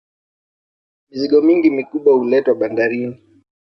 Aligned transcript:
mizigo 1.09 1.39
mingi 1.41 1.69
mikubwa 1.71 2.13
huletwa 2.13 2.55
bandarini 2.55 3.21